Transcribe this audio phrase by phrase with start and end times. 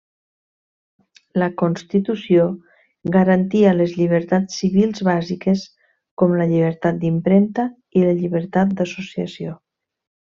[1.41, 2.45] La Constitució
[3.15, 5.67] garantia les llibertats civils bàsiques,
[6.23, 7.67] com la llibertat d'impremta
[8.01, 9.55] i la llibertat d'associació.